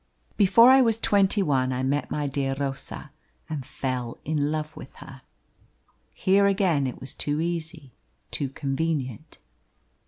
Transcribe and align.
Before 0.35 0.71
I 0.71 0.81
was 0.81 0.97
twenty 0.97 1.43
one 1.43 1.71
I 1.71 1.83
met 1.83 2.09
my 2.09 2.25
dear 2.25 2.55
Rosa 2.59 3.11
and 3.47 3.63
fell 3.63 4.17
in 4.25 4.49
love 4.51 4.75
with 4.75 4.95
her. 4.95 5.21
Here 6.15 6.47
again 6.47 6.87
it 6.87 6.99
was 6.99 7.13
too 7.13 7.39
easy, 7.39 7.93
too 8.31 8.49
convenient. 8.49 9.37